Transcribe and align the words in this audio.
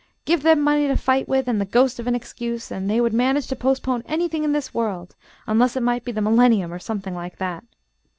Give 0.25 0.41
them 0.41 0.61
money 0.61 0.87
to 0.87 0.95
fight 0.97 1.27
with 1.27 1.47
and 1.47 1.61
the 1.61 1.63
ghost 1.65 1.99
of 1.99 2.07
an 2.07 2.15
excuse, 2.15 2.71
and 2.71 2.89
they: 2.89 2.99
would 2.99 3.13
manage 3.13 3.45
to 3.49 3.55
postpone 3.55 4.01
anything 4.07 4.43
in 4.43 4.51
this 4.51 4.73
world, 4.73 5.15
unless 5.45 5.75
it 5.75 5.83
might 5.83 6.03
be 6.03 6.11
the 6.11 6.21
millennium 6.21 6.73
or 6.73 6.79
something 6.79 7.13
like 7.13 7.37
that. 7.37 7.63